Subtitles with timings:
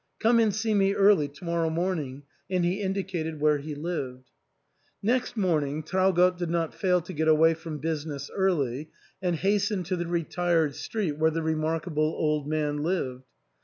[0.17, 4.31] Come and see me early to morrow morning," and he indicated where he lived.
[5.03, 8.89] Next morning Traugott did not fail to get away from business early
[9.21, 13.25] and hasten to the retired street where the remarkable old man lived.